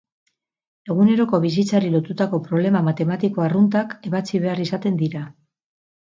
[0.93, 5.23] Eguneroko bizitzari lotutako problema matematiko arruntak ebatzi behar izaten dira.